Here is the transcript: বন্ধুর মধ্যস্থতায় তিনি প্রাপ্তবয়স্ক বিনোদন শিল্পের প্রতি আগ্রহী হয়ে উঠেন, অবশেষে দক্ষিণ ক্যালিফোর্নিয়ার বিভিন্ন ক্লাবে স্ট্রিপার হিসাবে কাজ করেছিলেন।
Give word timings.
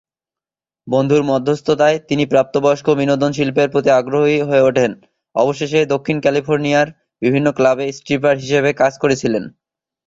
বন্ধুর 0.87 1.23
মধ্যস্থতায় 1.23 1.97
তিনি 2.09 2.23
প্রাপ্তবয়স্ক 2.25 2.87
বিনোদন 2.99 3.31
শিল্পের 3.33 3.69
প্রতি 3.69 3.89
আগ্রহী 3.91 4.37
হয়ে 4.41 4.67
উঠেন, 4.69 4.91
অবশেষে 5.35 5.79
দক্ষিণ 5.93 6.17
ক্যালিফোর্নিয়ার 6.19 6.87
বিভিন্ন 7.21 7.47
ক্লাবে 7.51 7.85
স্ট্রিপার 7.91 8.35
হিসাবে 8.37 8.69
কাজ 8.73 8.93
করেছিলেন। 8.97 9.43